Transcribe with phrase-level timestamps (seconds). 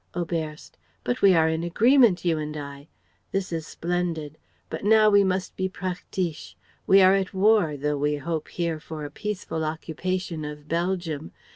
[0.15, 2.87] Oberst: "But we are in agreement, you and I!
[3.31, 4.39] This is splendid.
[4.67, 6.55] But now we must be praktisch.
[6.87, 11.33] We are at war, though we hope here for a peaceful occupation of Belgium.